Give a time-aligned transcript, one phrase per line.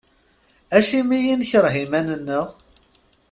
[0.77, 2.47] Acimi i nekreh iman-nneɣ?